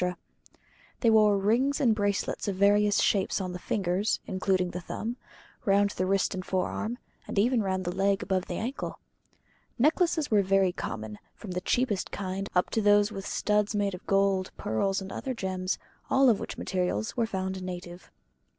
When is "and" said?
1.79-1.93, 6.33-6.43, 7.27-7.37, 15.03-15.11